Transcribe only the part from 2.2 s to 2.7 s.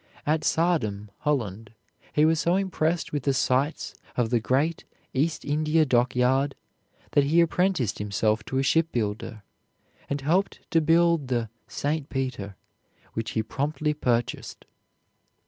was so